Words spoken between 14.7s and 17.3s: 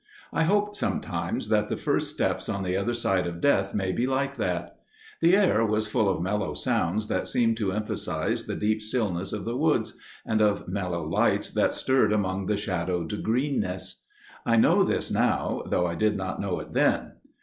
this now, though I did not know it then.